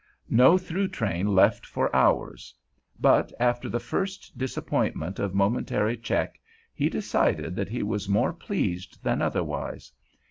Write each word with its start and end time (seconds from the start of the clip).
No 0.31 0.57
through 0.57 0.87
train 0.87 1.27
left 1.27 1.63
for 1.63 1.95
hours; 1.95 2.55
but 2.99 3.31
after 3.39 3.69
the 3.69 3.79
first 3.79 4.35
disappointment 4.35 5.19
of 5.19 5.35
momentary 5.35 5.95
check, 5.95 6.39
he 6.73 6.89
decided 6.89 7.55
that 7.55 7.69
he 7.69 7.83
was 7.83 8.09
more 8.09 8.33
pleased 8.33 9.03
than 9.03 9.21
otherwise. 9.21 9.91